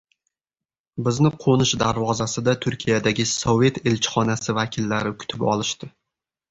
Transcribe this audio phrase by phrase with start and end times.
[1.07, 5.95] Bizni qo‘nish darvozasida Turkiyadagi Sovet elchixonasi vakillari kutib olishdi.